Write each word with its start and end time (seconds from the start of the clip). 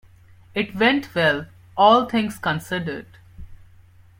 It 0.55 0.73
went 0.75 1.13
well, 1.13 1.45
all 1.77 2.05
things 2.09 2.39
considered. 2.39 3.05